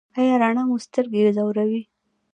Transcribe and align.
ایا 0.17 0.33
رڼا 0.41 0.63
مو 0.67 0.75
سترګې 0.85 1.21
ځوروي؟ 1.37 1.81